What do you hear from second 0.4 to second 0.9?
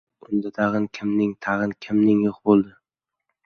tag‘in,